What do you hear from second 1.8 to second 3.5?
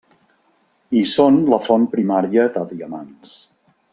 primària de diamants.